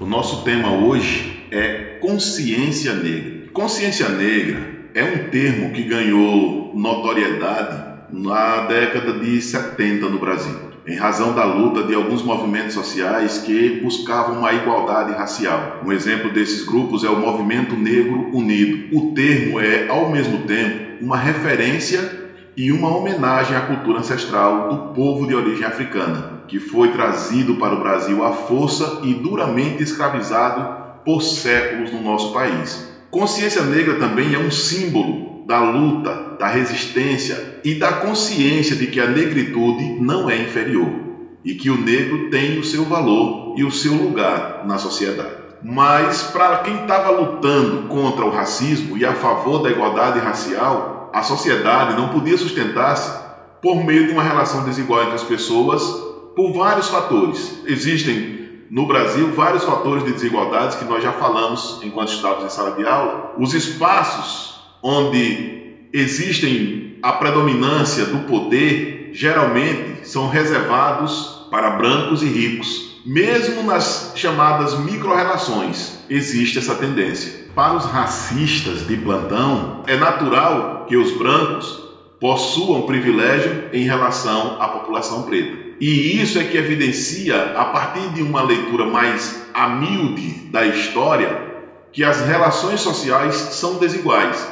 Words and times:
O 0.00 0.06
nosso 0.06 0.44
tema 0.44 0.70
hoje 0.70 1.44
é 1.50 1.98
consciência 2.00 2.94
negra. 2.94 3.48
Consciência 3.52 4.08
negra 4.08 4.60
é 4.94 5.02
um 5.02 5.28
termo 5.28 5.72
que 5.72 5.82
ganhou 5.82 6.72
notoriedade 6.72 7.84
na 8.12 8.66
década 8.66 9.14
de 9.14 9.42
70 9.42 10.08
no 10.08 10.20
Brasil, 10.20 10.54
em 10.86 10.94
razão 10.94 11.34
da 11.34 11.44
luta 11.44 11.82
de 11.82 11.96
alguns 11.96 12.22
movimentos 12.22 12.74
sociais 12.74 13.38
que 13.38 13.80
buscavam 13.82 14.38
uma 14.38 14.52
igualdade 14.52 15.14
racial. 15.14 15.82
Um 15.84 15.90
exemplo 15.90 16.32
desses 16.32 16.64
grupos 16.64 17.02
é 17.02 17.08
o 17.08 17.18
Movimento 17.18 17.74
Negro 17.74 18.30
Unido. 18.32 18.96
O 18.96 19.12
termo 19.14 19.58
é, 19.58 19.88
ao 19.88 20.12
mesmo 20.12 20.46
tempo, 20.46 21.04
uma 21.04 21.16
referência 21.16 22.27
e 22.58 22.72
uma 22.72 22.88
homenagem 22.88 23.56
à 23.56 23.60
cultura 23.60 24.00
ancestral 24.00 24.68
do 24.68 24.92
povo 24.92 25.28
de 25.28 25.34
origem 25.34 25.64
africana, 25.64 26.42
que 26.48 26.58
foi 26.58 26.88
trazido 26.88 27.54
para 27.54 27.76
o 27.76 27.78
Brasil 27.78 28.24
à 28.24 28.32
força 28.32 29.00
e 29.04 29.14
duramente 29.14 29.80
escravizado 29.80 31.02
por 31.04 31.22
séculos 31.22 31.92
no 31.92 32.02
nosso 32.02 32.32
país. 32.32 32.92
Consciência 33.12 33.62
negra 33.62 33.94
também 33.94 34.34
é 34.34 34.38
um 34.40 34.50
símbolo 34.50 35.44
da 35.46 35.60
luta, 35.60 36.36
da 36.36 36.48
resistência 36.48 37.60
e 37.62 37.76
da 37.76 37.92
consciência 37.92 38.74
de 38.74 38.88
que 38.88 38.98
a 38.98 39.06
negritude 39.06 40.00
não 40.00 40.28
é 40.28 40.42
inferior 40.42 40.90
e 41.44 41.54
que 41.54 41.70
o 41.70 41.80
negro 41.80 42.28
tem 42.28 42.58
o 42.58 42.64
seu 42.64 42.84
valor 42.84 43.54
e 43.56 43.62
o 43.62 43.70
seu 43.70 43.94
lugar 43.94 44.64
na 44.66 44.78
sociedade. 44.78 45.38
Mas 45.62 46.24
para 46.24 46.58
quem 46.58 46.74
estava 46.74 47.10
lutando 47.10 47.88
contra 47.88 48.24
o 48.24 48.30
racismo 48.30 48.98
e 48.98 49.04
a 49.04 49.14
favor 49.14 49.62
da 49.62 49.70
igualdade 49.70 50.18
racial, 50.18 50.97
a 51.12 51.22
sociedade 51.22 51.96
não 51.96 52.08
podia 52.08 52.36
sustentar-se 52.36 53.28
por 53.62 53.84
meio 53.84 54.06
de 54.06 54.12
uma 54.12 54.22
relação 54.22 54.64
desigual 54.64 55.02
entre 55.02 55.14
as 55.14 55.24
pessoas 55.24 55.82
por 56.36 56.52
vários 56.52 56.88
fatores. 56.88 57.62
Existem 57.66 58.38
no 58.70 58.86
Brasil 58.86 59.32
vários 59.32 59.64
fatores 59.64 60.04
de 60.04 60.12
desigualdades 60.12 60.76
que 60.76 60.84
nós 60.84 61.02
já 61.02 61.12
falamos 61.12 61.80
enquanto 61.82 62.12
estávamos 62.12 62.44
em 62.44 62.54
sala 62.54 62.72
de 62.72 62.86
aula. 62.86 63.34
Os 63.38 63.54
espaços 63.54 64.60
onde 64.82 65.88
existem 65.92 66.98
a 67.02 67.12
predominância 67.12 68.04
do 68.06 68.20
poder 68.20 69.10
geralmente 69.12 70.06
são 70.08 70.28
reservados 70.28 71.46
para 71.50 71.70
brancos 71.70 72.22
e 72.22 72.26
ricos. 72.26 72.88
Mesmo 73.06 73.62
nas 73.62 74.12
chamadas 74.14 74.78
micro-relações, 74.78 76.04
existe 76.10 76.58
essa 76.58 76.74
tendência. 76.74 77.48
Para 77.54 77.74
os 77.74 77.86
racistas 77.86 78.86
de 78.86 78.96
plantão, 78.96 79.82
é 79.86 79.96
natural 79.96 80.77
que 80.88 80.96
os 80.96 81.12
brancos 81.12 81.88
possuam 82.20 82.82
privilégio 82.82 83.68
em 83.72 83.84
relação 83.84 84.60
à 84.60 84.68
população 84.68 85.22
preta. 85.22 85.68
E 85.80 86.20
isso 86.20 86.38
é 86.38 86.44
que 86.44 86.56
evidencia, 86.56 87.54
a 87.56 87.66
partir 87.66 88.08
de 88.14 88.22
uma 88.22 88.42
leitura 88.42 88.84
mais 88.84 89.46
humilde 89.54 90.48
da 90.50 90.66
história, 90.66 91.46
que 91.92 92.02
as 92.02 92.26
relações 92.26 92.80
sociais 92.80 93.34
são 93.34 93.74
desiguais 93.74 94.46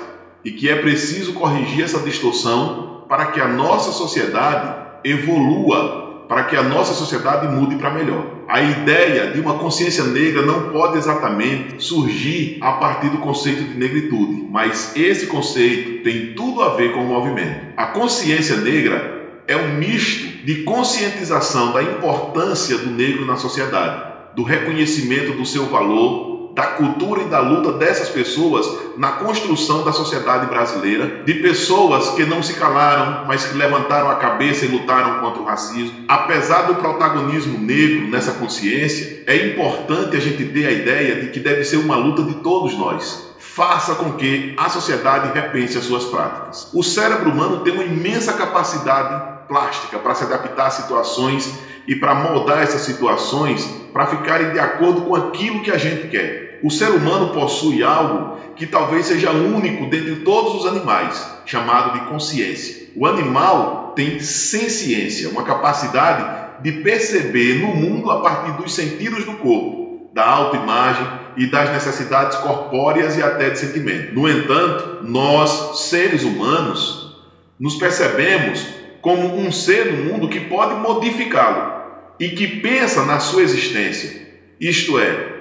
e 0.45 0.53
que 0.53 0.69
é 0.69 0.77
preciso 0.77 1.33
corrigir 1.33 1.85
essa 1.85 1.99
distorção 1.99 3.05
para 3.09 3.27
que 3.27 3.41
a 3.41 3.49
nossa 3.49 3.91
sociedade 3.91 4.87
evolua 5.03 6.06
para 6.29 6.45
que 6.45 6.57
a 6.57 6.63
nossa 6.63 6.93
sociedade 6.93 7.49
mude 7.49 7.77
para 7.77 7.91
melhor. 7.91 8.25
A 8.49 8.61
ideia 8.61 9.33
de 9.33 9.41
uma 9.41 9.59
consciência 9.59 10.05
negra 10.05 10.43
não 10.43 10.71
pode 10.71 10.99
exatamente 10.99 11.83
surgir 11.83 12.59
a 12.61 12.73
partir 12.73 13.09
do 13.11 13.19
conceito 13.19 13.65
de 13.65 13.79
negritude, 13.79 14.47
mas 14.51 14.95
esse 14.97 15.27
conceito 15.27 16.03
tem 16.03 16.35
tudo 16.35 16.63
a 16.63 16.77
ver 16.77 16.93
com 16.93 17.01
o 17.01 17.09
movimento. 17.09 17.73
A 17.77 17.87
consciência 17.87 18.57
negra 18.57 19.17
é 19.47 19.57
um 19.57 19.75
misto 19.75 20.45
de 20.45 20.63
conscientização 20.63 21.73
da 21.73 21.83
importância 21.83 22.79
do 22.79 22.91
negro 22.91 23.25
na 23.25 23.37
sociedade, 23.37 24.35
do 24.35 24.43
reconhecimento 24.43 25.33
do 25.33 25.47
seu 25.47 25.67
valor, 25.67 26.36
da 26.57 26.69
cultura 26.69 27.21
e 27.21 27.29
da 27.29 27.39
luta 27.39 27.73
dessas 27.73 28.09
pessoas 28.09 28.67
na 28.97 29.13
construção 29.13 29.85
da 29.85 29.93
sociedade 29.93 30.47
brasileira, 30.47 31.23
de 31.23 31.35
pessoas 31.35 32.13
que 32.13 32.25
não 32.25 32.43
se 32.43 32.55
calaram, 32.55 33.27
mas 33.27 33.45
que 33.45 33.59
levantaram 33.59 34.11
a 34.11 34.15
cabeça 34.15 34.65
e 34.65 34.69
lutaram 34.69 35.21
contra 35.21 35.43
o 35.43 35.45
racismo. 35.45 36.07
Apesar 36.09 36.63
do 36.63 36.77
protagonismo 36.77 37.59
negro 37.59 38.09
nessa 38.09 38.33
consciência, 38.33 39.23
é 39.27 39.37
importante 39.49 40.17
a 40.17 40.21
gente 40.21 40.47
ter 40.47 40.67
a 40.67 40.73
ideia 40.73 41.21
de 41.21 41.29
que 41.29 41.41
deve 41.41 41.63
ser 41.63 41.77
uma 41.77 41.97
luta 41.97 42.23
de 42.23 42.37
todos 42.37 42.75
nós. 42.79 43.35
Faça 43.39 43.95
com 43.97 44.13
que 44.13 44.55
a 44.57 44.71
sociedade 44.71 45.39
repense 45.39 45.77
as 45.77 45.85
suas 45.85 46.07
práticas. 46.07 46.71
O 46.73 46.83
cérebro 46.83 47.31
humano 47.33 47.65
tem 47.65 47.75
uma 47.75 47.85
imensa 47.85 48.33
capacidade 48.33 49.47
plástica 49.47 49.99
para 49.99 50.15
se 50.15 50.25
adaptar 50.25 50.69
a 50.69 50.71
situações 50.71 51.55
e 51.87 51.95
para 51.95 52.15
moldar 52.15 52.63
essas 52.63 52.81
situações 52.81 53.63
para 53.93 54.07
ficarem 54.07 54.53
de 54.53 54.59
acordo 54.59 55.03
com 55.03 55.15
aquilo 55.15 55.63
que 55.63 55.71
a 55.71 55.79
gente 55.79 56.09
quer. 56.09 56.46
O 56.63 56.71
ser 56.71 56.91
humano 56.91 57.33
possui 57.33 57.83
algo 57.83 58.39
que 58.57 58.67
talvez 58.67 59.07
seja 59.07 59.31
único 59.31 59.89
dentre 59.91 60.17
todos 60.17 60.55
os 60.55 60.67
animais, 60.67 61.41
chamado 61.45 61.99
de 61.99 62.07
consciência. 62.07 62.89
O 62.97 63.07
animal 63.07 63.93
tem 63.95 64.19
ciência, 64.21 65.29
uma 65.29 65.43
capacidade 65.43 66.63
de 66.63 66.73
perceber 66.73 67.61
no 67.61 67.69
mundo 67.69 68.11
a 68.11 68.21
partir 68.21 68.53
dos 68.61 68.75
sentidos 68.75 69.25
do 69.25 69.35
corpo, 69.35 70.11
da 70.15 70.27
autoimagem 70.27 71.07
e 71.37 71.47
das 71.47 71.71
necessidades 71.71 72.39
corpóreas 72.39 73.17
e 73.17 73.23
até 73.23 73.51
de 73.51 73.59
sentimento. 73.59 74.15
No 74.15 74.29
entanto, 74.29 75.05
nós, 75.05 75.89
seres 75.89 76.25
humanos, 76.25 77.15
nos 77.61 77.77
percebemos 77.77 78.67
como 79.03 79.37
um 79.37 79.53
ser 79.53 79.93
no 79.93 80.05
mundo 80.05 80.29
que 80.29 80.41
pode 80.41 80.75
modificá-lo 80.81 81.77
e 82.19 82.31
que 82.31 82.47
pensa 82.61 83.05
na 83.05 83.21
sua 83.21 83.43
existência. 83.43 84.27
Isto 84.59 84.99
é, 84.99 85.36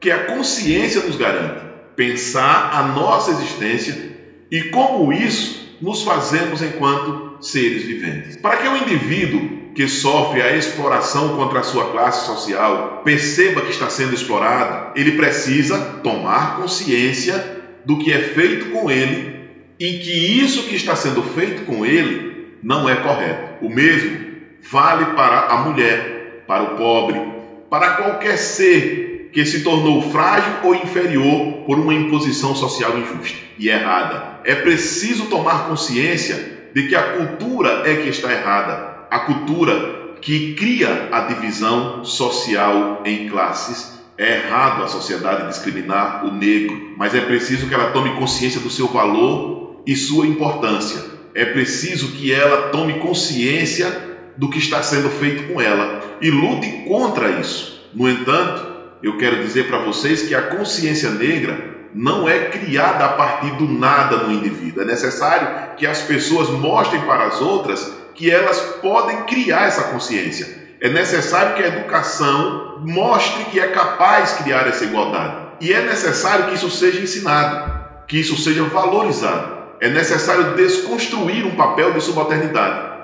que 0.00 0.10
a 0.10 0.24
consciência 0.24 1.02
nos 1.02 1.16
garante, 1.16 1.64
pensar 1.94 2.70
a 2.72 2.82
nossa 2.88 3.30
existência 3.30 4.16
e 4.50 4.64
como 4.64 5.12
isso 5.12 5.76
nos 5.80 6.02
fazemos 6.02 6.62
enquanto 6.62 7.38
seres 7.40 7.84
viventes. 7.84 8.36
Para 8.36 8.58
que 8.58 8.68
o 8.68 8.76
indivíduo 8.76 9.56
que 9.74 9.88
sofre 9.88 10.40
a 10.40 10.56
exploração 10.56 11.36
contra 11.36 11.60
a 11.60 11.62
sua 11.62 11.90
classe 11.90 12.26
social 12.26 13.02
perceba 13.04 13.60
que 13.60 13.70
está 13.70 13.90
sendo 13.90 14.14
explorado, 14.14 14.98
ele 14.98 15.12
precisa 15.12 15.78
tomar 16.02 16.56
consciência 16.56 17.56
do 17.84 17.98
que 17.98 18.12
é 18.12 18.18
feito 18.18 18.70
com 18.70 18.90
ele 18.90 19.36
e 19.78 19.98
que 19.98 20.40
isso 20.40 20.64
que 20.64 20.74
está 20.74 20.96
sendo 20.96 21.22
feito 21.22 21.66
com 21.66 21.84
ele 21.84 22.56
não 22.62 22.88
é 22.88 22.96
correto. 22.96 23.64
O 23.64 23.68
mesmo 23.68 24.26
vale 24.70 25.04
para 25.14 25.40
a 25.48 25.58
mulher, 25.58 26.44
para 26.46 26.62
o 26.62 26.76
pobre, 26.76 27.20
para 27.68 27.96
qualquer 27.96 28.38
ser 28.38 29.05
que 29.36 29.44
se 29.44 29.62
tornou 29.62 30.00
frágil 30.00 30.50
ou 30.62 30.74
inferior 30.74 31.64
por 31.66 31.78
uma 31.78 31.92
imposição 31.92 32.56
social 32.56 32.96
injusta 32.96 33.36
e 33.58 33.68
errada. 33.68 34.40
É 34.44 34.54
preciso 34.54 35.26
tomar 35.26 35.68
consciência 35.68 36.70
de 36.74 36.88
que 36.88 36.94
a 36.94 37.18
cultura 37.18 37.82
é 37.84 37.96
que 37.96 38.08
está 38.08 38.32
errada, 38.32 39.06
a 39.10 39.18
cultura 39.18 40.14
que 40.22 40.54
cria 40.54 41.10
a 41.12 41.20
divisão 41.20 42.02
social 42.02 43.02
em 43.04 43.28
classes. 43.28 44.00
É 44.16 44.36
errado 44.38 44.82
a 44.82 44.88
sociedade 44.88 45.48
discriminar 45.48 46.24
o 46.24 46.32
negro, 46.32 46.94
mas 46.96 47.14
é 47.14 47.20
preciso 47.20 47.68
que 47.68 47.74
ela 47.74 47.90
tome 47.90 48.18
consciência 48.18 48.62
do 48.62 48.70
seu 48.70 48.88
valor 48.88 49.82
e 49.86 49.94
sua 49.94 50.26
importância. 50.26 51.04
É 51.34 51.44
preciso 51.44 52.12
que 52.12 52.32
ela 52.32 52.70
tome 52.70 53.00
consciência 53.00 54.16
do 54.34 54.48
que 54.48 54.58
está 54.58 54.82
sendo 54.82 55.10
feito 55.10 55.52
com 55.52 55.60
ela 55.60 56.16
e 56.22 56.30
lute 56.30 56.84
contra 56.88 57.38
isso. 57.38 57.86
No 57.92 58.08
entanto, 58.08 58.75
eu 59.06 59.16
quero 59.18 59.40
dizer 59.40 59.68
para 59.68 59.78
vocês 59.78 60.22
que 60.22 60.34
a 60.34 60.42
consciência 60.42 61.10
negra 61.10 61.76
não 61.94 62.28
é 62.28 62.46
criada 62.46 63.04
a 63.04 63.08
partir 63.10 63.52
do 63.52 63.68
nada 63.68 64.16
no 64.16 64.32
indivíduo. 64.32 64.82
É 64.82 64.84
necessário 64.84 65.76
que 65.76 65.86
as 65.86 66.02
pessoas 66.02 66.50
mostrem 66.50 67.00
para 67.02 67.26
as 67.26 67.40
outras 67.40 67.88
que 68.16 68.28
elas 68.28 68.58
podem 68.82 69.22
criar 69.22 69.68
essa 69.68 69.84
consciência. 69.84 70.66
É 70.80 70.88
necessário 70.88 71.54
que 71.54 71.62
a 71.62 71.68
educação 71.68 72.80
mostre 72.84 73.44
que 73.44 73.60
é 73.60 73.68
capaz 73.68 74.38
de 74.38 74.42
criar 74.42 74.66
essa 74.66 74.84
igualdade. 74.84 75.36
E 75.60 75.72
é 75.72 75.82
necessário 75.82 76.46
que 76.46 76.54
isso 76.54 76.68
seja 76.68 77.00
ensinado, 77.00 77.78
que 78.08 78.18
isso 78.18 78.36
seja 78.36 78.64
valorizado. 78.64 79.56
É 79.80 79.88
necessário 79.88 80.56
desconstruir 80.56 81.46
um 81.46 81.54
papel 81.54 81.92
de 81.92 82.00
subalternidade 82.00 82.95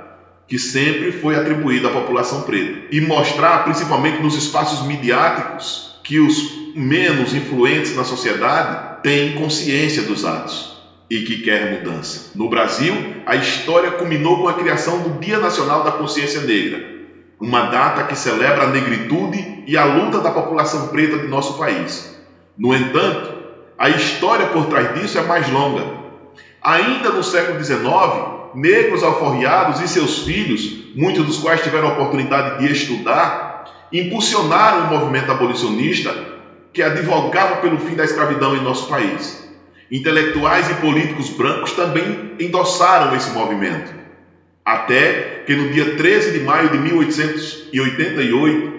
que 0.53 0.59
sempre 0.59 1.13
foi 1.13 1.35
atribuído 1.35 1.89
à 1.89 1.91
população 1.91 2.43
preta 2.43 2.81
e 2.91 3.01
mostrar, 3.01 3.65
principalmente 3.65 4.21
nos 4.21 4.37
espaços 4.37 4.87
midiáticos, 4.87 5.99
que 6.05 6.21
os 6.21 6.75
menos 6.75 7.33
influentes 7.33 7.97
na 7.97 8.05
sociedade 8.05 9.01
têm 9.03 9.33
consciência 9.33 10.03
dos 10.03 10.27
atos 10.27 10.77
e 11.09 11.21
que 11.21 11.39
quer 11.39 11.71
mudança. 11.71 12.33
No 12.35 12.51
Brasil, 12.51 12.95
a 13.25 13.35
história 13.35 13.93
culminou 13.93 14.43
com 14.43 14.49
a 14.49 14.53
criação 14.53 14.99
do 14.99 15.19
Dia 15.21 15.39
Nacional 15.39 15.85
da 15.85 15.93
Consciência 15.93 16.43
Negra, 16.43 16.85
uma 17.41 17.71
data 17.71 18.05
que 18.05 18.15
celebra 18.15 18.65
a 18.65 18.71
negritude 18.71 19.65
e 19.67 19.75
a 19.79 19.87
luta 19.87 20.21
da 20.21 20.33
população 20.33 20.89
preta 20.89 21.17
do 21.17 21.29
nosso 21.29 21.57
país. 21.57 22.15
No 22.59 22.75
entanto, 22.75 23.33
a 23.79 23.89
história 23.89 24.49
por 24.49 24.67
trás 24.67 25.01
disso 25.01 25.17
é 25.17 25.23
mais 25.23 25.49
longa. 25.49 25.83
Ainda 26.63 27.09
no 27.09 27.25
século 27.25 27.59
XIX, 27.65 28.42
negros 28.55 29.03
alforriados 29.03 29.81
e 29.81 29.89
seus 29.89 30.25
filhos, 30.25 30.93
muitos 30.95 31.25
dos 31.27 31.39
quais 31.39 31.63
tiveram 31.63 31.89
a 31.89 31.93
oportunidade 31.93 32.67
de 32.67 32.73
estudar, 32.73 33.89
impulsionaram 33.93 34.87
o 34.87 34.99
movimento 34.99 35.31
abolicionista 35.31 36.33
que 36.73 36.83
advogava 36.83 37.57
pelo 37.57 37.79
fim 37.79 37.95
da 37.95 38.05
escravidão 38.05 38.57
em 38.57 38.63
nosso 38.63 38.89
país. 38.89 39.43
Intelectuais 39.91 40.71
e 40.71 40.75
políticos 40.75 41.29
brancos 41.31 41.73
também 41.73 42.33
endossaram 42.41 43.15
esse 43.15 43.31
movimento. 43.33 43.93
Até 44.65 45.43
que 45.47 45.55
no 45.55 45.71
dia 45.71 45.97
13 45.97 46.39
de 46.39 46.45
maio 46.45 46.71
de 46.71 46.79
1888, 46.79 48.73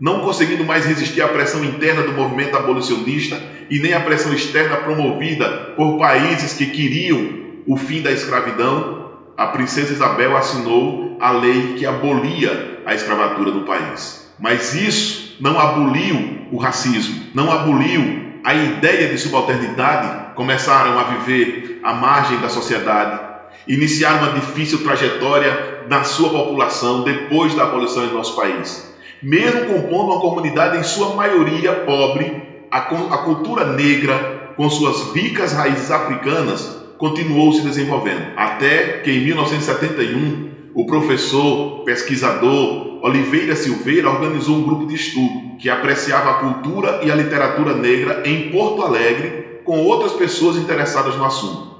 não 0.00 0.20
conseguindo 0.20 0.64
mais 0.64 0.86
resistir 0.86 1.22
à 1.22 1.28
pressão 1.28 1.64
interna 1.64 2.02
do 2.02 2.12
movimento 2.12 2.56
abolicionista 2.56 3.42
e 3.68 3.78
nem 3.80 3.92
à 3.94 4.00
pressão 4.00 4.32
externa 4.32 4.76
promovida 4.76 5.72
por 5.76 5.98
países 5.98 6.54
que 6.54 6.66
queriam 6.66 7.40
o 7.66 7.76
fim 7.76 8.00
da 8.00 8.12
escravidão, 8.12 8.99
a 9.40 9.46
princesa 9.46 9.94
Isabel 9.94 10.36
assinou 10.36 11.16
a 11.18 11.30
lei 11.30 11.72
que 11.78 11.86
abolia 11.86 12.82
a 12.84 12.94
escravatura 12.94 13.50
no 13.50 13.62
país. 13.64 14.30
Mas 14.38 14.74
isso 14.74 15.38
não 15.40 15.58
aboliu 15.58 16.46
o 16.52 16.58
racismo, 16.58 17.24
não 17.32 17.50
aboliu 17.50 18.34
a 18.44 18.52
ideia 18.52 19.08
de 19.08 19.16
subalternidade, 19.16 20.34
começaram 20.34 20.98
a 20.98 21.04
viver 21.04 21.80
à 21.82 21.94
margem 21.94 22.36
da 22.36 22.50
sociedade, 22.50 23.18
iniciaram 23.66 24.18
uma 24.18 24.32
difícil 24.32 24.84
trajetória 24.84 25.86
na 25.88 26.04
sua 26.04 26.28
população 26.28 27.02
depois 27.02 27.54
da 27.54 27.62
abolição 27.62 28.04
em 28.04 28.12
nosso 28.12 28.36
país. 28.36 28.94
Mesmo 29.22 29.72
compondo 29.72 30.12
uma 30.12 30.20
comunidade 30.20 30.76
em 30.76 30.82
sua 30.82 31.14
maioria 31.14 31.72
pobre, 31.86 32.42
a, 32.70 32.82
cultura 32.82 33.64
negra, 33.72 34.52
com 34.54 34.68
suas 34.68 35.14
ricas 35.14 35.54
raízes 35.54 35.90
africanas, 35.90 36.79
continuou 37.00 37.50
se 37.54 37.62
desenvolvendo, 37.62 38.34
até 38.36 38.98
que 38.98 39.10
em 39.10 39.24
1971 39.24 40.50
o 40.74 40.84
professor 40.84 41.82
pesquisador 41.82 43.02
Oliveira 43.02 43.56
Silveira 43.56 44.10
organizou 44.10 44.58
um 44.58 44.62
grupo 44.62 44.86
de 44.86 44.96
estudo 44.96 45.56
que 45.58 45.70
apreciava 45.70 46.30
a 46.30 46.34
cultura 46.34 47.00
e 47.02 47.10
a 47.10 47.14
literatura 47.14 47.74
negra 47.74 48.22
em 48.26 48.50
Porto 48.50 48.82
Alegre 48.82 49.62
com 49.64 49.82
outras 49.86 50.12
pessoas 50.12 50.58
interessadas 50.58 51.16
no 51.16 51.24
assunto. 51.24 51.70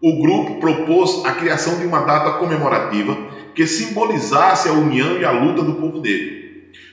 O 0.00 0.22
grupo 0.22 0.60
propôs 0.60 1.24
a 1.24 1.32
criação 1.32 1.80
de 1.80 1.84
uma 1.84 2.02
data 2.02 2.38
comemorativa 2.38 3.18
que 3.56 3.66
simbolizasse 3.66 4.68
a 4.68 4.72
união 4.72 5.18
e 5.18 5.24
a 5.24 5.32
luta 5.32 5.64
do 5.64 5.74
povo 5.74 6.00
negro. 6.00 6.38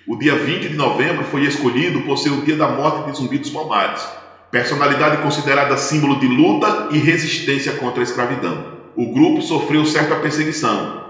O 0.08 0.18
dia 0.18 0.36
20 0.36 0.70
de 0.70 0.76
novembro 0.76 1.24
foi 1.26 1.44
escolhido 1.46 2.02
por 2.02 2.18
ser 2.18 2.32
o 2.32 2.42
dia 2.42 2.56
da 2.56 2.68
morte 2.68 3.12
de 3.12 3.18
Zumbi 3.18 3.38
dos 3.38 3.52
Palmares, 3.52 4.08
personalidade 4.52 5.22
considerada 5.22 5.78
símbolo 5.78 6.20
de 6.20 6.28
luta 6.28 6.90
e 6.92 6.98
resistência 6.98 7.74
contra 7.74 8.02
a 8.02 8.04
escravidão. 8.04 8.76
O 8.96 9.14
grupo 9.14 9.42
sofreu 9.42 9.86
certa 9.86 10.16
perseguição. 10.16 11.04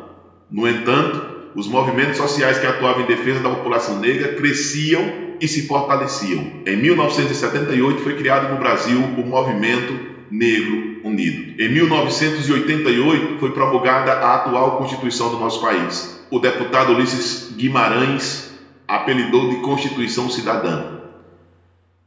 No 0.50 0.68
entanto, 0.68 1.36
os 1.56 1.68
movimentos 1.68 2.18
sociais 2.18 2.58
que 2.58 2.68
atuavam 2.68 3.04
em 3.04 3.08
defesa 3.08 3.40
da 3.40 3.50
população 3.50 4.00
negra 4.00 4.34
cresciam 4.34 5.26
e 5.40 5.48
se 5.48 5.68
fortaleciam. 5.68 6.44
Em 6.66 6.78
1978 6.78 8.02
foi 8.02 8.16
criado 8.16 8.52
no 8.52 8.60
Brasil 8.60 9.00
o 9.00 9.26
Movimento 9.26 10.16
Negro 10.32 11.00
Unido. 11.04 11.62
Em 11.62 11.70
1988 11.70 13.40
foi 13.40 13.52
promulgada 13.52 14.12
a 14.14 14.36
atual 14.36 14.78
Constituição 14.78 15.30
do 15.30 15.38
nosso 15.38 15.62
país. 15.62 16.26
O 16.32 16.40
deputado 16.40 16.94
Ulisses 16.94 17.54
Guimarães 17.56 18.52
apelidou 18.88 19.50
de 19.50 19.58
Constituição 19.58 20.30
Cidadã. 20.30 20.95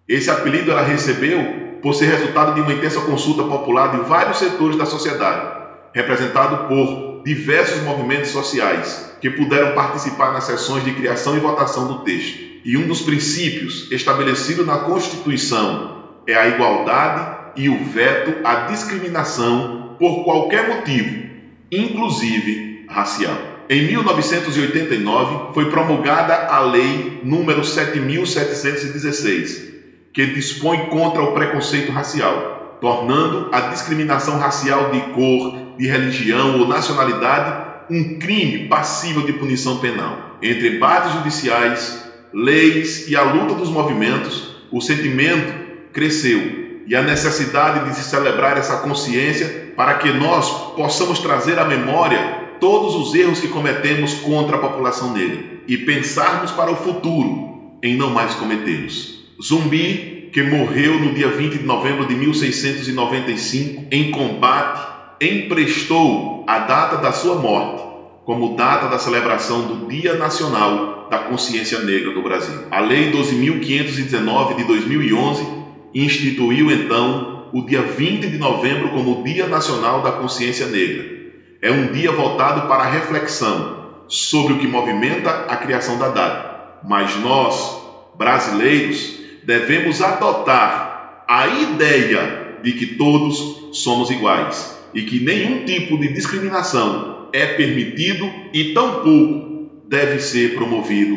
Esse 0.09 0.31
apelido 0.31 0.71
ela 0.71 0.83
recebeu 0.83 1.69
por 1.83 1.95
ser 1.95 2.07
resultado 2.07 2.55
de 2.55 2.61
uma 2.61 2.73
intensa 2.73 3.01
consulta 3.03 3.45
popular 3.45 3.91
de 3.91 4.09
vários 4.09 4.39
setores 4.39 4.77
da 4.77 4.87
sociedade, 4.87 5.59
representado 5.93 6.67
por 6.67 7.23
diversos 7.25 7.83
movimentos 7.83 8.31
sociais 8.31 9.17
que 9.21 9.31
puderam 9.31 9.75
participar 9.75 10.33
nas 10.33 10.45
sessões 10.45 10.85
de 10.85 10.93
criação 10.93 11.37
e 11.37 11.41
votação 11.41 11.87
do 11.87 12.05
texto. 12.05 12.39
E 12.65 12.77
um 12.77 12.87
dos 12.87 13.03
princípios 13.03 13.91
estabelecido 13.93 14.65
na 14.65 14.79
Constituição 14.79 16.05
é 16.27 16.35
a 16.35 16.49
igualdade 16.49 17.39
e 17.57 17.69
o 17.69 17.85
veto 17.85 18.47
à 18.47 18.67
discriminação 18.67 19.97
por 19.99 20.25
qualquer 20.25 20.69
motivo, 20.69 21.29
inclusive 21.71 22.87
racial. 22.89 23.37
Em 23.69 23.87
1989 23.87 25.53
foi 25.53 25.71
promulgada 25.71 26.47
a 26.47 26.61
Lei 26.61 27.21
número 27.23 27.65
7716, 27.65 29.78
que 30.19 30.27
dispõe 30.27 30.87
contra 30.87 31.23
o 31.23 31.31
preconceito 31.31 31.93
racial, 31.93 32.77
tornando 32.81 33.51
a 33.53 33.61
discriminação 33.61 34.37
racial 34.37 34.91
de 34.91 35.01
cor, 35.13 35.77
de 35.79 35.87
religião 35.87 36.59
ou 36.59 36.67
nacionalidade 36.67 37.69
um 37.89 38.19
crime 38.19 38.67
passível 38.67 39.25
de 39.25 39.35
punição 39.35 39.79
penal. 39.79 40.37
Entre 40.43 40.75
embates 40.75 41.13
judiciais, 41.13 42.05
leis 42.35 43.07
e 43.07 43.15
a 43.15 43.23
luta 43.23 43.55
dos 43.55 43.71
movimentos, 43.71 44.57
o 44.73 44.81
sentimento 44.81 45.53
cresceu 45.93 46.83
e 46.85 46.97
a 46.97 47.03
necessidade 47.03 47.89
de 47.89 47.95
se 47.95 48.03
celebrar 48.03 48.59
essa 48.59 48.79
consciência 48.79 49.73
para 49.77 49.95
que 49.99 50.11
nós 50.11 50.75
possamos 50.75 51.21
trazer 51.21 51.61
à 51.61 51.65
memória 51.65 52.57
todos 52.59 52.97
os 52.97 53.15
erros 53.15 53.39
que 53.39 53.47
cometemos 53.47 54.15
contra 54.15 54.57
a 54.57 54.61
população 54.61 55.13
negra 55.13 55.61
e 55.69 55.79
pensarmos 55.79 56.51
para 56.51 56.73
o 56.73 56.77
futuro 56.77 57.79
em 57.81 57.97
não 57.97 58.11
mais 58.11 58.35
cometê-los. 58.35 59.18
Zumbi, 59.41 60.31
que 60.33 60.43
morreu 60.43 60.99
no 60.99 61.15
dia 61.15 61.29
20 61.29 61.59
de 61.59 61.65
novembro 61.65 62.07
de 62.07 62.15
1695 62.15 63.87
em 63.91 64.11
combate, 64.11 64.81
emprestou 65.21 66.45
a 66.47 66.59
data 66.61 66.97
da 66.97 67.13
sua 67.13 67.37
morte 67.37 67.83
como 68.25 68.57
data 68.57 68.89
da 68.89 68.99
celebração 68.99 69.67
do 69.67 69.89
Dia 69.89 70.15
Nacional 70.15 71.09
da 71.11 71.19
Consciência 71.19 71.79
Negra 71.79 72.13
do 72.13 72.23
Brasil. 72.23 72.67
A 72.71 72.81
Lei 72.81 73.11
12.519 73.11 74.57
de 74.57 74.65
2011 74.65 75.47
instituiu 75.95 76.71
então 76.71 77.49
o 77.53 77.65
dia 77.65 77.81
20 77.81 78.29
de 78.29 78.37
novembro 78.37 78.91
como 78.91 79.23
Dia 79.25 79.47
Nacional 79.47 80.03
da 80.03 80.13
Consciência 80.13 80.67
Negra. 80.67 81.07
É 81.63 81.73
um 81.73 81.93
dia 81.93 82.13
voltado 82.13 82.69
para 82.69 82.83
a 82.83 82.91
reflexão 82.91 83.79
sobre 84.09 84.55
o 84.55 84.59
que 84.59 84.67
movimenta 84.67 85.31
a 85.49 85.57
criação 85.57 85.99
da 85.99 86.09
data. 86.09 86.81
Mas 86.85 87.17
nós, 87.17 87.83
brasileiros, 88.17 89.19
devemos 89.49 90.03
adotar 90.03 91.25
a 91.27 91.49
ideia 91.49 92.59
de 92.63 92.73
que 92.73 92.85
todos 92.85 93.71
somos 93.73 94.11
iguais 94.11 94.79
e 94.93 95.01
que 95.01 95.25
nenhum 95.25 95.65
tipo 95.65 95.97
de 95.99 96.13
discriminação 96.13 97.31
é 97.33 97.47
permitido 97.55 98.31
e 98.53 98.75
tampouco 98.75 99.71
deve 99.89 100.19
ser 100.19 100.55
promovido 100.55 101.17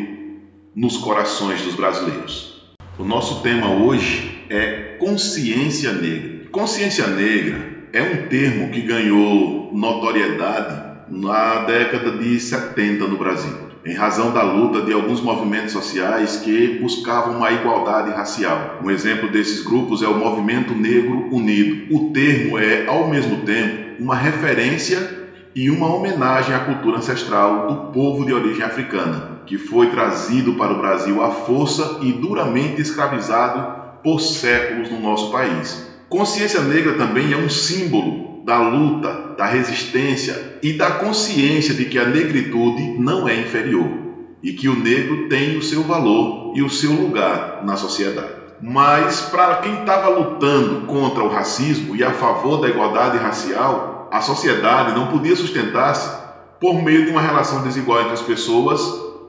nos 0.74 0.96
corações 0.96 1.60
dos 1.60 1.74
brasileiros. 1.74 2.72
O 2.98 3.04
nosso 3.04 3.42
tema 3.42 3.70
hoje 3.70 4.46
é 4.48 4.96
consciência 4.98 5.92
negra. 5.92 6.46
Consciência 6.50 7.08
negra 7.08 7.86
é 7.92 8.00
um 8.00 8.28
termo 8.28 8.70
que 8.70 8.80
ganhou 8.80 9.70
notoriedade 9.74 11.10
na 11.10 11.64
década 11.64 12.12
de 12.12 12.40
70 12.40 13.06
no 13.08 13.18
Brasil 13.18 13.71
em 13.84 13.94
razão 13.94 14.32
da 14.32 14.42
luta 14.42 14.82
de 14.82 14.92
alguns 14.92 15.20
movimentos 15.20 15.72
sociais 15.72 16.36
que 16.36 16.78
buscavam 16.80 17.36
uma 17.36 17.50
igualdade 17.50 18.10
racial. 18.10 18.78
Um 18.82 18.90
exemplo 18.90 19.30
desses 19.30 19.64
grupos 19.64 20.02
é 20.02 20.06
o 20.06 20.18
Movimento 20.18 20.72
Negro 20.74 21.28
Unido. 21.34 21.94
O 21.94 22.12
termo 22.12 22.58
é, 22.58 22.86
ao 22.86 23.08
mesmo 23.08 23.38
tempo, 23.38 24.02
uma 24.02 24.14
referência 24.14 25.22
e 25.54 25.68
uma 25.68 25.92
homenagem 25.94 26.54
à 26.54 26.60
cultura 26.60 26.98
ancestral 26.98 27.66
do 27.66 27.92
povo 27.92 28.24
de 28.24 28.32
origem 28.32 28.64
africana, 28.64 29.40
que 29.46 29.58
foi 29.58 29.88
trazido 29.88 30.54
para 30.54 30.72
o 30.72 30.78
Brasil 30.78 31.22
à 31.22 31.30
força 31.30 31.98
e 32.02 32.12
duramente 32.12 32.80
escravizado 32.80 33.82
por 34.02 34.20
séculos 34.20 34.90
no 34.90 35.00
nosso 35.00 35.30
país. 35.30 35.90
Consciência 36.08 36.60
negra 36.62 36.94
também 36.94 37.32
é 37.32 37.36
um 37.36 37.48
símbolo 37.48 38.31
da 38.44 38.58
luta, 38.60 39.34
da 39.36 39.46
resistência 39.46 40.58
e 40.62 40.72
da 40.72 40.90
consciência 40.92 41.74
de 41.74 41.84
que 41.84 41.98
a 41.98 42.06
negritude 42.06 42.98
não 42.98 43.28
é 43.28 43.40
inferior 43.40 43.88
e 44.42 44.52
que 44.52 44.68
o 44.68 44.78
negro 44.78 45.28
tem 45.28 45.56
o 45.56 45.62
seu 45.62 45.82
valor 45.82 46.52
e 46.56 46.62
o 46.62 46.70
seu 46.70 46.92
lugar 46.92 47.62
na 47.64 47.76
sociedade. 47.76 48.42
Mas 48.60 49.22
para 49.22 49.56
quem 49.56 49.80
estava 49.80 50.08
lutando 50.08 50.86
contra 50.86 51.22
o 51.22 51.28
racismo 51.28 51.96
e 51.96 52.04
a 52.04 52.12
favor 52.12 52.60
da 52.60 52.68
igualdade 52.68 53.18
racial, 53.18 54.08
a 54.12 54.20
sociedade 54.20 54.94
não 54.94 55.08
podia 55.08 55.34
sustentar-se 55.34 56.22
por 56.60 56.82
meio 56.82 57.04
de 57.04 57.10
uma 57.10 57.20
relação 57.20 57.62
desigual 57.62 58.00
entre 58.00 58.12
as 58.12 58.22
pessoas 58.22 58.80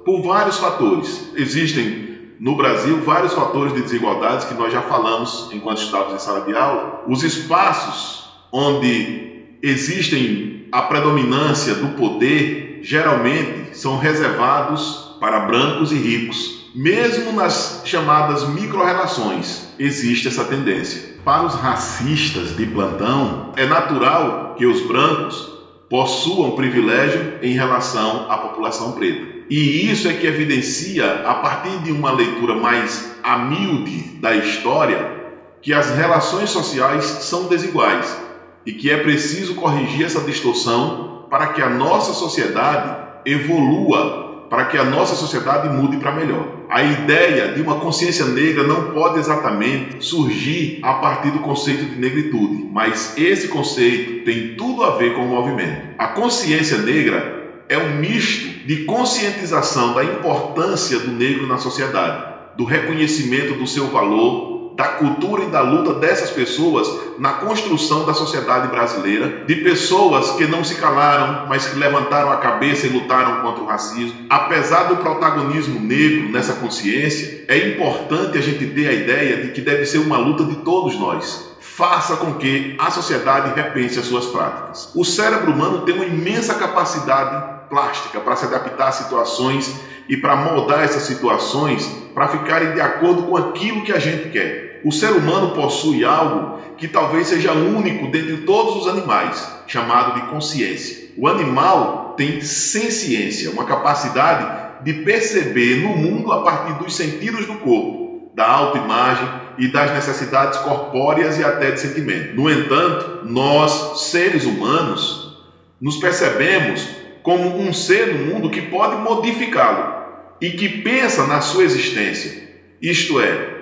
por 0.06 0.22
vários 0.22 0.58
fatores. 0.58 1.32
Existem 1.36 2.36
no 2.40 2.56
Brasil 2.56 3.00
vários 3.02 3.34
fatores 3.34 3.74
de 3.74 3.82
desigualdades 3.82 4.46
que 4.46 4.54
nós 4.54 4.72
já 4.72 4.82
falamos 4.82 5.50
enquanto 5.52 5.82
estávamos 5.82 6.16
em 6.16 6.20
sala 6.20 6.42
de 6.42 6.56
aula. 6.56 7.04
Os 7.08 7.24
espaços 7.24 8.23
onde 8.54 9.58
existem 9.64 10.68
a 10.72 10.84
predominância 10.84 11.74
do 11.74 11.90
poder, 11.98 12.82
geralmente 12.84 13.76
são 13.76 13.98
reservados 13.98 15.18
para 15.20 15.40
brancos 15.40 15.92
e 15.92 15.96
ricos. 15.96 16.70
Mesmo 16.76 17.32
nas 17.34 17.82
chamadas 17.86 18.48
micro-relações, 18.50 19.70
existe 19.80 20.28
essa 20.28 20.44
tendência. 20.46 21.14
Para 21.26 21.46
os 21.46 21.56
racistas 21.56 22.56
de 22.56 22.66
plantão, 22.68 23.54
é 23.56 23.66
natural 23.66 24.56
que 24.58 24.66
os 24.66 24.82
brancos 24.82 25.52
possuam 25.90 26.52
privilégio 26.52 27.40
em 27.42 27.54
relação 27.54 28.30
à 28.30 28.38
população 28.38 28.92
preta. 28.94 29.34
E 29.50 29.90
isso 29.90 30.08
é 30.08 30.14
que 30.14 30.28
evidencia, 30.28 31.24
a 31.26 31.36
partir 31.36 31.78
de 31.84 31.92
uma 31.92 32.12
leitura 32.12 32.56
mais 32.56 33.16
humilde 33.24 34.18
da 34.20 34.36
história, 34.36 35.24
que 35.62 35.74
as 35.74 35.96
relações 35.96 36.50
sociais 36.50 37.06
são 37.06 37.48
desiguais 37.48 38.24
e 38.66 38.72
que 38.72 38.90
é 38.90 38.98
preciso 38.98 39.56
corrigir 39.56 40.06
essa 40.06 40.22
distorção 40.22 41.26
para 41.30 41.48
que 41.48 41.62
a 41.62 41.70
nossa 41.70 42.14
sociedade 42.14 43.04
evolua, 43.26 44.48
para 44.50 44.66
que 44.66 44.78
a 44.78 44.84
nossa 44.84 45.16
sociedade 45.16 45.70
mude 45.70 45.98
para 45.98 46.12
melhor. 46.12 46.46
A 46.70 46.84
ideia 46.84 47.54
de 47.54 47.62
uma 47.62 47.80
consciência 47.80 48.26
negra 48.26 48.64
não 48.64 48.92
pode 48.92 49.20
exatamente 49.20 50.04
surgir 50.06 50.80
a 50.84 50.94
partir 50.96 51.32
do 51.32 51.40
conceito 51.40 51.86
de 51.86 52.00
negritude, 52.00 52.68
mas 52.72 53.18
esse 53.18 53.48
conceito 53.48 54.24
tem 54.26 54.56
tudo 54.56 54.84
a 54.84 54.98
ver 54.98 55.16
com 55.16 55.26
o 55.26 55.30
movimento. 55.30 55.96
A 55.98 56.08
consciência 56.10 56.78
negra 56.78 57.64
é 57.68 57.78
um 57.78 57.96
misto 57.98 58.68
de 58.68 58.84
conscientização 58.86 59.94
da 59.94 60.04
importância 60.04 61.00
do 61.00 61.12
negro 61.12 61.48
na 61.48 61.58
sociedade, 61.58 62.34
do 62.56 62.64
reconhecimento 62.64 63.56
do 63.56 63.66
seu 63.66 63.88
valor, 63.88 64.53
da 64.76 64.86
cultura 64.86 65.44
e 65.44 65.50
da 65.50 65.62
luta 65.62 65.94
dessas 65.96 66.32
pessoas 66.32 66.88
na 67.20 67.34
construção 67.34 68.06
da 68.06 68.14
sociedade 68.14 68.68
brasileira, 68.68 69.46
de 69.46 69.56
pessoas 69.58 70.32
que 70.32 70.48
não 70.48 70.64
se 70.64 70.76
calaram, 70.76 71.48
mas 71.48 71.68
que 71.68 71.78
levantaram 71.78 72.32
a 72.32 72.38
cabeça 72.38 72.88
e 72.88 72.90
lutaram 72.90 73.42
contra 73.42 73.64
o 73.64 73.68
racismo. 73.68 74.26
Apesar 74.30 74.84
do 74.86 74.98
protagonismo 74.98 75.80
negro 75.80 76.30
nessa 76.30 76.54
consciência, 76.54 77.46
é 77.48 77.70
importante 77.70 78.38
a 78.38 78.42
gente 78.42 78.66
ter 78.68 78.88
a 78.88 78.94
ideia 78.94 79.44
de 79.44 79.52
que 79.52 79.62
deve 79.62 79.86
ser 79.86 80.00
uma 80.00 80.18
luta 80.18 80.44
de 80.44 80.56
todos 80.58 80.98
nós. 81.00 81.54
Faça 81.60 82.18
com 82.18 82.34
que 82.36 82.76
a 82.80 82.92
sociedade 82.92 83.54
repense 83.56 83.98
as 83.98 84.06
suas 84.06 84.28
práticas. 84.28 84.92
O 84.94 85.04
cérebro 85.04 85.52
humano 85.52 85.82
tem 85.82 85.96
uma 85.96 86.06
imensa 86.06 86.54
capacidade 86.54 87.53
plástica 87.70 88.20
para 88.20 88.36
se 88.36 88.46
adaptar 88.46 88.90
a 88.90 88.92
situações 88.92 89.74
e 90.08 90.18
para 90.18 90.36
moldar 90.36 90.84
essas 90.84 91.04
situações 91.04 91.86
para 92.14 92.28
ficarem 92.28 92.74
de 92.74 92.82
acordo 92.82 93.24
com 93.24 93.38
aquilo 93.38 93.84
que 93.84 93.92
a 93.92 94.00
gente 94.00 94.30
quer. 94.30 94.82
O 94.84 94.92
ser 94.92 95.12
humano 95.12 95.52
possui 95.52 96.04
algo 96.04 96.60
que 96.78 96.88
talvez 96.88 97.28
seja 97.28 97.54
único 97.54 98.12
dentre 98.12 98.38
todos 98.38 98.82
os 98.82 98.88
animais, 98.88 99.48
chamado 99.68 100.20
de 100.20 100.28
consciência. 100.28 101.12
O 101.18 101.28
animal 101.28 102.14
tem 102.18 102.42
ciência, 102.42 103.52
uma 103.52 103.66
capacidade 103.66 104.84
de 104.84 104.94
perceber 104.94 105.82
no 105.82 105.96
mundo 105.96 106.32
a 106.32 106.42
partir 106.42 106.74
dos 106.84 106.96
sentidos 106.96 107.46
do 107.46 107.56
corpo, 107.56 108.32
da 108.36 108.46
autoimagem 108.46 109.28
e 109.58 109.68
das 109.72 109.92
necessidades 109.92 110.60
corpóreas 110.60 111.40
e 111.40 111.44
até 111.44 111.72
de 111.72 111.80
sentimento. 111.80 112.36
No 112.36 112.50
entanto, 112.50 113.26
nós, 113.26 114.02
seres 114.10 114.46
humanos, 114.46 115.38
nos 115.80 115.98
percebemos 115.98 116.86
como 117.24 117.58
um 117.58 117.74
ser 117.74 118.14
no 118.14 118.26
mundo 118.26 118.50
que 118.50 118.62
pode 118.64 118.98
modificá-lo 118.98 120.04
e 120.40 120.52
que 120.52 120.68
pensa 120.82 121.26
na 121.26 121.42
sua 121.42 121.64
existência. 121.64 122.44
Isto 122.82 123.22
é, 123.22 123.54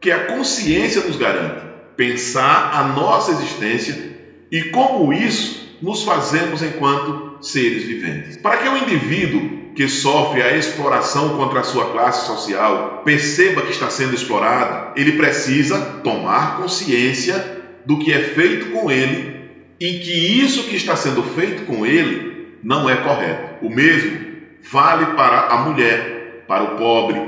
que 0.00 0.10
a 0.10 0.24
consciência 0.24 1.02
nos 1.02 1.16
garante 1.16 1.62
pensar 1.96 2.72
a 2.72 2.84
nossa 2.88 3.32
existência 3.32 3.94
e 4.50 4.64
como 4.64 5.12
isso 5.12 5.78
nos 5.82 6.04
fazemos 6.04 6.62
enquanto 6.62 7.44
seres 7.44 7.84
viventes. 7.84 8.36
Para 8.38 8.58
que 8.58 8.68
o 8.68 8.76
indivíduo 8.78 9.62
que 9.74 9.88
sofre 9.88 10.42
a 10.42 10.56
exploração 10.56 11.36
contra 11.36 11.60
a 11.60 11.64
sua 11.64 11.90
classe 11.92 12.26
social 12.26 13.02
perceba 13.04 13.62
que 13.62 13.72
está 13.72 13.90
sendo 13.90 14.14
explorado, 14.14 14.98
ele 14.98 15.12
precisa 15.12 15.78
tomar 16.02 16.56
consciência 16.58 17.62
do 17.84 17.98
que 17.98 18.12
é 18.12 18.20
feito 18.20 18.70
com 18.70 18.90
ele 18.90 19.42
e 19.80 19.98
que 19.98 20.40
isso 20.40 20.64
que 20.64 20.76
está 20.76 20.94
sendo 20.94 21.22
feito 21.22 21.64
com 21.66 21.84
ele 21.84 22.31
não 22.62 22.88
é 22.88 22.96
correto. 22.96 23.66
O 23.66 23.70
mesmo 23.70 24.20
vale 24.70 25.06
para 25.16 25.48
a 25.48 25.56
mulher, 25.62 26.44
para 26.46 26.62
o 26.62 26.76
pobre, 26.76 27.20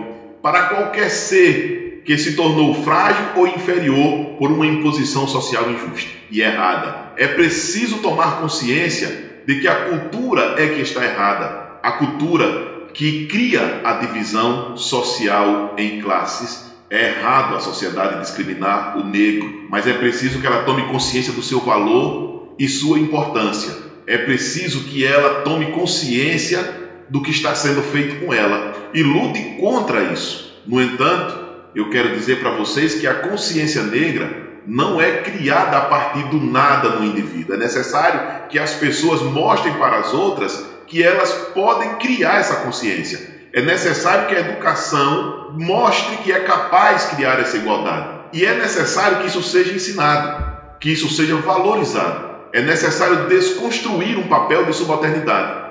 para 0.43 0.69
qualquer 0.69 1.11
ser 1.11 2.03
que 2.05 2.17
se 2.19 2.37
tornou 2.37 2.75
frágil 2.85 3.25
ou 3.35 3.47
inferior 3.47 4.37
por 4.39 4.51
uma 4.53 4.67
imposição 4.67 5.27
social 5.27 5.71
injusta 5.71 6.11
e 6.31 6.41
errada. 6.41 7.13
É 7.17 7.27
preciso 7.27 7.99
tomar 7.99 8.41
consciência 8.41 9.43
de 9.47 9.61
que 9.61 9.69
a 9.69 9.87
cultura 9.87 10.55
é 10.59 10.69
que 10.69 10.81
está 10.81 11.05
errada, 11.05 11.79
a 11.83 11.93
cultura 11.93 12.89
que 12.93 13.27
cria 13.27 13.81
a 13.83 13.95
divisão 13.95 14.77
social 14.77 15.75
em 15.77 16.01
classes. 16.01 16.73
É 16.91 17.09
errado 17.09 17.57
a 17.57 17.61
sociedade 17.61 18.21
discriminar 18.21 18.97
o 18.99 19.05
negro, 19.05 19.67
mas 19.69 19.87
é 19.87 19.95
preciso 19.95 20.41
que 20.41 20.47
ela 20.47 20.63
tome 20.63 20.83
consciência 20.83 21.33
do 21.33 21.43
seu 21.43 21.61
valor 21.61 22.55
e 22.59 22.69
sua 22.69 22.99
importância 22.99 23.84
é 24.07 24.19
preciso 24.19 24.85
que 24.85 25.07
ela 25.07 25.43
tome 25.43 25.73
consciência 25.73 26.83
do 27.09 27.23
que 27.23 27.31
está 27.31 27.55
sendo 27.55 27.83
feito 27.83 28.25
com 28.25 28.33
ela 28.33 28.73
e 28.93 29.03
lute 29.03 29.57
contra 29.61 30.03
isso. 30.05 30.63
No 30.67 30.81
entanto, 30.81 31.39
eu 31.75 31.91
quero 31.91 32.15
dizer 32.15 32.41
para 32.41 32.57
vocês 32.57 32.95
que 32.95 33.07
a 33.07 33.15
consciência 33.15 33.83
negra 33.83 34.45
não 34.67 35.01
é 35.01 35.19
criada 35.19 35.77
a 35.77 35.83
partir 35.83 36.25
do 36.29 36.41
nada 36.41 36.91
no 36.91 37.05
indivíduo. 37.05 37.55
É 37.55 37.59
necessário 37.59 38.49
que 38.49 38.59
as 38.59 38.75
pessoas 38.75 39.23
mostrem 39.23 39.75
para 39.75 39.99
as 39.99 40.13
outras 40.15 40.65
que 40.87 41.03
elas 41.03 41.33
podem 41.55 41.97
criar 41.97 42.39
essa 42.39 42.57
consciência. 42.57 43.35
É 43.53 43.63
necessário 43.63 44.27
que 44.27 44.35
a 44.35 44.41
educação 44.41 45.55
mostre 45.59 46.17
que 46.19 46.33
é 46.33 46.41
capaz 46.41 47.11
de 47.11 47.17
criar 47.17 47.39
essa 47.39 47.57
igualdade. 47.57 48.09
E 48.33 48.45
é 48.45 48.55
necessário 48.55 49.19
que 49.19 49.29
isso 49.29 49.43
seja 49.43 49.73
ensinado, 49.73 50.45
que 50.81 50.91
isso 50.91 51.09
seja 51.09 51.37
valorizado 51.37 52.24
é 52.55 52.63
necessário 52.63 53.27
desconstruir 53.27 54.17
um 54.17 54.29
papel 54.29 54.65
de 54.65 54.73
subalternidade 54.73 55.65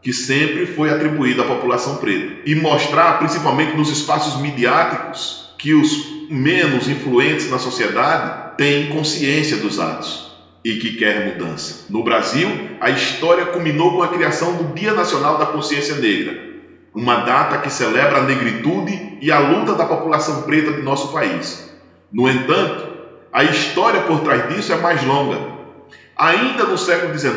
que 0.00 0.14
sempre 0.14 0.64
foi 0.64 0.88
atribuído 0.88 1.42
à 1.42 1.44
população 1.44 1.96
preta 1.96 2.40
e 2.46 2.54
mostrar, 2.54 3.18
principalmente 3.18 3.76
nos 3.76 3.90
espaços 3.90 4.40
midiáticos, 4.40 5.54
que 5.58 5.74
os 5.74 6.26
menos 6.30 6.88
influentes 6.88 7.50
na 7.50 7.58
sociedade 7.58 8.56
têm 8.56 8.88
consciência 8.88 9.58
dos 9.58 9.78
atos 9.78 10.32
e 10.64 10.76
que 10.76 10.94
querem 10.96 11.34
mudança. 11.34 11.84
No 11.90 12.02
Brasil, 12.02 12.48
a 12.80 12.88
história 12.88 13.46
culminou 13.46 13.94
com 13.94 14.02
a 14.02 14.08
criação 14.08 14.54
do 14.54 14.74
Dia 14.74 14.94
Nacional 14.94 15.36
da 15.36 15.46
Consciência 15.46 15.96
Negra, 15.96 16.34
uma 16.94 17.16
data 17.16 17.58
que 17.58 17.70
celebra 17.70 18.18
a 18.18 18.22
negritude 18.22 19.18
e 19.20 19.30
a 19.30 19.38
luta 19.38 19.74
da 19.74 19.84
população 19.84 20.42
preta 20.42 20.72
de 20.72 20.80
nosso 20.80 21.12
país. 21.12 21.70
No 22.10 22.28
entanto, 22.28 22.88
a 23.30 23.44
história 23.44 24.00
por 24.00 24.20
trás 24.20 24.48
disso 24.48 24.72
é 24.72 24.76
mais 24.78 25.04
longa 25.04 25.61
Ainda 26.22 26.62
no 26.66 26.78
século 26.78 27.18
XIX, 27.18 27.34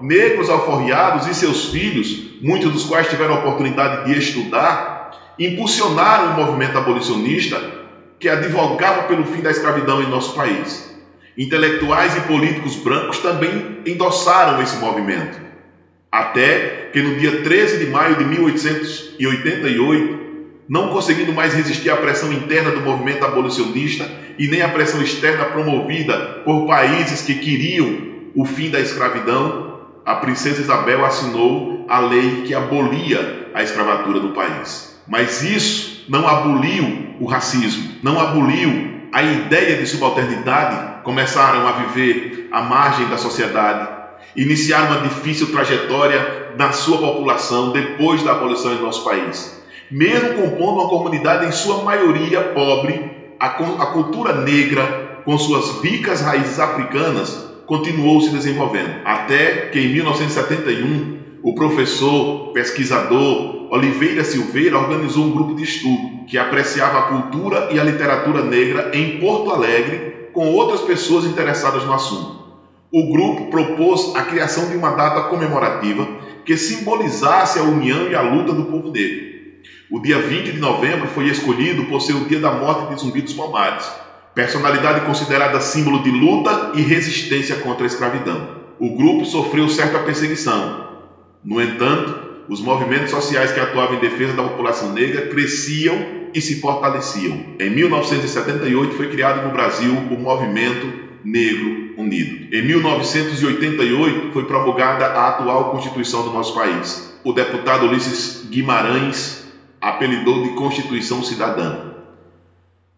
negros 0.00 0.48
alforriados 0.48 1.26
e 1.26 1.34
seus 1.34 1.70
filhos, 1.70 2.38
muitos 2.40 2.72
dos 2.72 2.84
quais 2.84 3.08
tiveram 3.08 3.34
a 3.34 3.38
oportunidade 3.40 4.04
de 4.04 4.16
estudar, 4.16 5.10
impulsionaram 5.36 6.30
o 6.30 6.34
movimento 6.44 6.78
abolicionista 6.78 7.60
que 8.20 8.28
advogava 8.28 9.02
pelo 9.08 9.24
fim 9.24 9.40
da 9.40 9.50
escravidão 9.50 10.00
em 10.00 10.06
nosso 10.06 10.32
país. 10.32 10.88
Intelectuais 11.36 12.16
e 12.16 12.20
políticos 12.20 12.76
brancos 12.76 13.18
também 13.18 13.80
endossaram 13.84 14.62
esse 14.62 14.76
movimento. 14.76 15.36
Até 16.12 16.90
que 16.92 17.02
no 17.02 17.16
dia 17.16 17.42
13 17.42 17.84
de 17.84 17.90
maio 17.90 18.14
de 18.14 18.24
1888, 18.26 20.20
não 20.68 20.90
conseguindo 20.90 21.32
mais 21.32 21.52
resistir 21.52 21.90
à 21.90 21.96
pressão 21.96 22.32
interna 22.32 22.70
do 22.70 22.80
movimento 22.80 23.24
abolicionista 23.24 24.08
e 24.38 24.48
nem 24.48 24.62
à 24.62 24.68
pressão 24.68 25.02
externa 25.02 25.44
promovida 25.46 26.42
por 26.44 26.66
países 26.66 27.22
que 27.22 27.34
queriam 27.34 28.14
o 28.34 28.44
fim 28.44 28.70
da 28.70 28.80
escravidão, 28.80 29.80
a 30.04 30.16
princesa 30.16 30.60
Isabel 30.60 31.04
assinou 31.04 31.86
a 31.88 32.00
lei 32.00 32.42
que 32.42 32.54
abolia 32.54 33.50
a 33.54 33.62
escravatura 33.62 34.20
no 34.20 34.32
país. 34.32 34.98
Mas 35.06 35.42
isso 35.42 36.04
não 36.08 36.26
aboliu 36.26 37.14
o 37.20 37.26
racismo, 37.26 37.92
não 38.02 38.20
aboliu 38.20 38.94
a 39.12 39.22
ideia 39.22 39.76
de 39.76 39.86
subalternidade, 39.86 41.02
começaram 41.04 41.66
a 41.68 41.72
viver 41.72 42.48
à 42.50 42.62
margem 42.62 43.06
da 43.08 43.16
sociedade, 43.16 43.88
iniciaram 44.34 44.88
uma 44.88 45.00
difícil 45.02 45.52
trajetória 45.52 46.54
na 46.58 46.72
sua 46.72 46.98
população 46.98 47.70
depois 47.70 48.22
da 48.22 48.32
abolição 48.32 48.72
em 48.72 48.82
nosso 48.82 49.04
país 49.04 49.64
mesmo 49.90 50.34
compondo 50.34 50.80
uma 50.80 50.88
comunidade 50.88 51.46
em 51.46 51.52
sua 51.52 51.84
maioria 51.84 52.40
pobre, 52.40 53.13
a, 53.44 53.82
a 53.82 53.86
cultura 53.86 54.40
negra, 54.40 55.20
com 55.24 55.36
suas 55.36 55.82
ricas 55.82 56.22
raízes 56.22 56.58
africanas, 56.58 57.52
continuou 57.66 58.20
se 58.22 58.30
desenvolvendo. 58.30 59.02
Até 59.04 59.68
que 59.68 59.78
em 59.78 59.92
1971, 59.92 61.18
o 61.42 61.54
professor, 61.54 62.52
pesquisador 62.52 63.68
Oliveira 63.70 64.24
Silveira 64.24 64.78
organizou 64.78 65.26
um 65.26 65.32
grupo 65.32 65.54
de 65.54 65.62
estudo 65.62 66.24
que 66.26 66.38
apreciava 66.38 66.98
a 66.98 67.02
cultura 67.02 67.68
e 67.70 67.78
a 67.78 67.84
literatura 67.84 68.42
negra 68.42 68.90
em 68.94 69.18
Porto 69.18 69.50
Alegre 69.50 70.30
com 70.32 70.48
outras 70.48 70.80
pessoas 70.80 71.26
interessadas 71.26 71.84
no 71.84 71.92
assunto. 71.92 72.44
O 72.90 73.12
grupo 73.12 73.50
propôs 73.50 74.14
a 74.14 74.22
criação 74.22 74.70
de 74.70 74.76
uma 74.76 74.90
data 74.90 75.28
comemorativa 75.28 76.06
que 76.46 76.56
simbolizasse 76.56 77.58
a 77.58 77.62
união 77.62 78.08
e 78.08 78.14
a 78.14 78.22
luta 78.22 78.52
do 78.52 78.64
povo 78.64 78.90
negro. 78.90 79.33
O 79.90 80.00
dia 80.00 80.18
20 80.18 80.52
de 80.52 80.58
novembro 80.58 81.08
foi 81.08 81.26
escolhido 81.26 81.84
por 81.84 82.00
ser 82.00 82.14
o 82.14 82.24
dia 82.24 82.40
da 82.40 82.52
morte 82.52 82.94
de 82.94 83.00
Zumbi 83.00 83.20
dos 83.20 83.34
Palmares, 83.34 83.84
personalidade 84.34 85.04
considerada 85.04 85.60
símbolo 85.60 86.02
de 86.02 86.10
luta 86.10 86.72
e 86.74 86.80
resistência 86.80 87.56
contra 87.56 87.84
a 87.84 87.86
escravidão. 87.86 88.64
o 88.80 88.96
grupo 88.96 89.24
sofreu 89.24 89.68
certa 89.68 90.00
perseguição. 90.00 90.88
No 91.44 91.60
entanto, 91.60 92.12
os 92.48 92.60
movimentos 92.60 93.10
sociais 93.10 93.52
que 93.52 93.60
atuavam 93.60 93.96
em 93.96 94.00
defesa 94.00 94.32
da 94.32 94.42
população 94.42 94.92
negra 94.92 95.28
cresciam 95.28 95.96
e 96.34 96.40
se 96.40 96.60
fortaleciam. 96.60 97.38
Em 97.60 97.70
1978 97.70 98.94
foi 98.94 99.08
criado 99.08 99.46
no 99.46 99.52
Brasil 99.52 99.92
o 100.10 100.18
Movimento 100.18 100.92
Negro 101.24 101.94
Unido. 101.96 102.54
Em 102.54 102.62
1988 102.66 104.32
foi 104.32 104.44
promulgada 104.44 105.06
a 105.06 105.28
atual 105.28 105.70
Constituição 105.70 106.24
do 106.24 106.32
nosso 106.32 106.54
país. 106.54 107.14
O 107.22 107.32
deputado 107.32 107.86
Ulisses 107.86 108.44
Guimarães 108.50 109.43
apelidou 109.84 110.42
de 110.42 110.50
Constituição 110.50 111.22
Cidadã. 111.22 111.92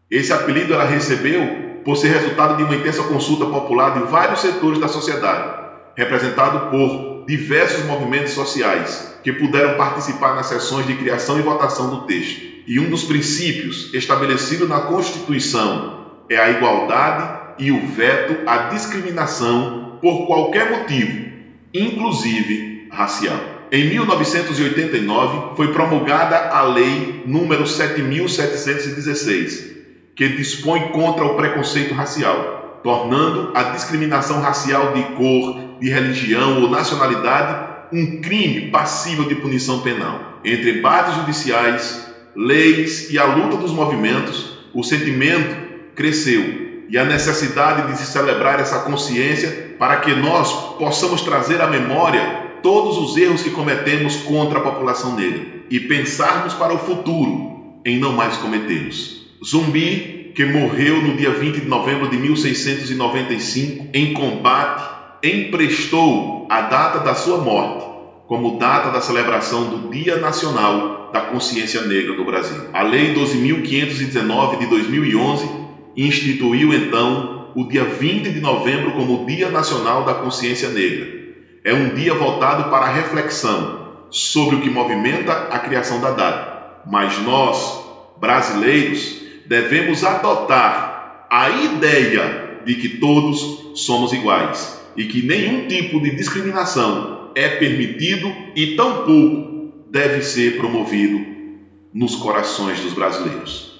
Esse 0.09 0.33
apelido 0.33 0.73
ela 0.73 0.85
recebeu 0.85 1.81
por 1.85 1.97
ser 1.97 2.09
resultado 2.09 2.57
de 2.57 2.63
uma 2.63 2.77
intensa 2.77 3.03
consulta 3.03 3.47
popular 3.47 3.95
de 3.95 4.09
vários 4.09 4.41
setores 4.41 4.79
da 4.79 4.87
sociedade, 4.87 5.67
representado 5.97 6.71
por 6.71 7.25
diversos 7.27 7.85
movimentos 7.87 8.33
sociais 8.33 9.19
que 9.25 9.33
puderam 9.33 9.77
participar 9.77 10.35
nas 10.37 10.47
sessões 10.47 10.87
de 10.87 10.95
criação 10.95 11.39
e 11.39 11.43
votação 11.43 11.91
do 11.91 12.07
texto. 12.07 12.41
E 12.69 12.79
um 12.79 12.89
dos 12.89 13.03
princípios 13.03 13.93
estabelecidos 13.93 14.69
na 14.69 14.81
Constituição 14.81 16.07
é 16.29 16.37
a 16.37 16.51
igualdade 16.51 17.55
e 17.59 17.73
o 17.73 17.85
veto 17.89 18.49
à 18.49 18.69
discriminação 18.69 19.99
por 20.01 20.27
qualquer 20.27 20.71
motivo, 20.71 21.33
inclusive 21.75 22.89
racial. 22.93 23.56
Em 23.71 23.91
1989 23.91 25.57
foi 25.57 25.73
promulgada 25.73 26.51
a 26.51 26.63
Lei 26.63 27.23
número 27.27 27.67
7716, 27.67 29.75
que 30.15 30.29
dispõe 30.29 30.89
contra 30.89 31.25
o 31.25 31.35
preconceito 31.35 31.93
racial, 31.93 32.81
tornando 32.85 33.51
a 33.57 33.65
discriminação 33.65 34.41
racial 34.41 34.93
de 34.93 35.03
cor, 35.15 35.79
de 35.81 35.89
religião 35.89 36.63
ou 36.63 36.71
nacionalidade 36.71 37.67
um 37.93 38.21
crime 38.21 38.71
passível 38.71 39.25
de 39.25 39.35
punição 39.37 39.81
penal. 39.81 40.41
Entre 40.45 40.79
embates 40.79 41.17
judiciais, 41.17 42.07
leis 42.35 43.11
e 43.11 43.19
a 43.19 43.25
luta 43.25 43.57
dos 43.57 43.73
movimentos, 43.73 44.59
o 44.73 44.85
sentimento 44.85 45.57
cresceu 45.95 46.67
e 46.89 46.97
a 46.97 47.05
necessidade 47.05 47.91
de 47.91 47.99
se 47.99 48.07
celebrar 48.07 48.61
essa 48.61 48.81
consciência 48.81 49.75
para 49.79 49.97
que 49.97 50.15
nós 50.15 50.77
possamos 50.77 51.23
trazer 51.23 51.61
à 51.61 51.67
memória 51.67 52.46
todos 52.63 52.99
os 52.99 53.17
erros 53.17 53.43
que 53.43 53.51
cometemos 53.51 54.17
contra 54.17 54.59
a 54.59 54.63
população 54.63 55.15
negra 55.15 55.43
e 55.71 55.81
pensarmos 55.81 56.55
para 56.55 56.75
o 56.75 56.79
futuro 56.79 57.81
em 57.85 57.99
não 57.99 58.13
mais 58.13 58.37
cometê-los. 58.37 59.27
Zumbi, 59.45 60.33
que 60.35 60.45
morreu 60.45 61.01
no 61.03 61.17
dia 61.17 61.31
20 61.31 61.61
de 61.61 61.67
novembro 61.67 62.09
de 62.09 62.17
1695 62.17 63.89
em 63.95 64.13
combate, 64.13 64.83
emprestou 65.23 66.47
a 66.51 66.63
data 66.63 67.01
da 67.01 67.15
sua 67.15 67.39
morte 67.39 67.87
como 68.27 68.59
data 68.59 68.91
da 68.91 69.01
celebração 69.01 69.71
do 69.71 69.91
Dia 69.91 70.17
Nacional 70.17 71.11
da 71.13 71.21
Consciência 71.23 71.83
Negra 71.83 72.15
do 72.15 72.25
Brasil. 72.25 72.61
A 72.73 72.83
Lei 72.83 73.15
12.519 73.15 74.59
de 74.59 74.67
2011 74.67 75.49
instituiu 75.97 76.75
então 76.75 77.53
o 77.55 77.65
dia 77.65 77.85
20 77.85 78.31
de 78.31 78.41
novembro 78.41 78.93
como 78.93 79.25
Dia 79.25 79.49
Nacional 79.49 80.05
da 80.05 80.15
Consciência 80.15 80.69
Negra. 80.69 81.16
É 81.67 81.75
um 81.75 81.97
dia 81.97 82.15
voltado 82.15 82.71
para 82.71 82.87
a 82.87 82.93
reflexão 82.93 83.89
sobre 84.09 84.55
o 84.55 84.61
que 84.61 84.71
movimenta 84.71 85.33
a 85.51 85.59
criação 85.59 86.01
da 86.01 86.13
data. 86.13 86.83
Mas 86.87 87.19
nós, 87.19 87.85
brasileiros, 88.21 89.21
devemos 89.47 90.05
adotar 90.05 91.27
a 91.29 91.51
ideia 91.51 92.61
de 92.65 92.77
que 92.77 93.01
todos 93.01 93.73
somos 93.75 94.13
iguais 94.13 94.81
e 94.97 95.07
que 95.07 95.27
nenhum 95.27 95.67
tipo 95.67 96.01
de 96.01 96.15
discriminação 96.15 97.33
é 97.35 97.49
permitido 97.49 98.33
e 98.55 98.77
tampouco 98.77 99.89
deve 99.91 100.23
ser 100.23 100.59
promovido 100.59 101.19
nos 101.93 102.15
corações 102.15 102.79
dos 102.79 102.93
brasileiros. 102.93 103.76